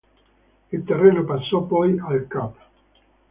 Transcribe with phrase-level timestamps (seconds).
[0.71, 2.55] Il terreno passò poi al Cav.